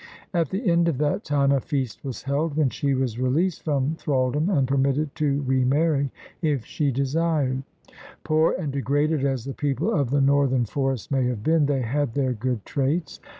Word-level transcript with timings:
At 0.33 0.49
the 0.49 0.67
end 0.67 0.87
of 0.87 0.97
that 0.97 1.23
time 1.23 1.51
a 1.51 1.59
feast 1.59 2.03
was 2.03 2.23
held, 2.23 2.57
when 2.57 2.71
she 2.71 2.95
was 2.95 3.19
released 3.19 3.61
from 3.61 3.93
thraldom 3.99 4.49
and 4.49 4.67
permitted 4.67 5.13
to 5.17 5.43
remarry 5.43 6.09
if 6.41 6.65
she 6.65 6.89
desired 6.91 7.61
Poor 8.23 8.53
and 8.57 8.73
degraded 8.73 9.23
as 9.23 9.45
the 9.45 9.53
people 9.53 9.93
of 9.93 10.09
the 10.09 10.19
northern 10.19 10.65
forests 10.65 11.11
may 11.11 11.25
have 11.27 11.43
been, 11.43 11.67
they 11.67 11.81
had 11.83 12.15
their 12.15 12.33
good 12.33 12.65
traits. 12.65 13.19